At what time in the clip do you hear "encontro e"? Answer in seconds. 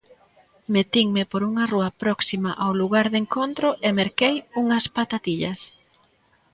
3.23-3.89